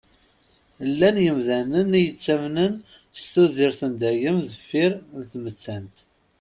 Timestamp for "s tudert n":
3.21-3.93